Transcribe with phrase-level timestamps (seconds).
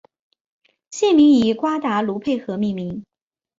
[0.89, 3.05] 县名以瓜达卢佩河命名。